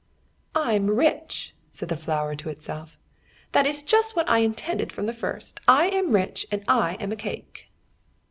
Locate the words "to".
2.35-2.49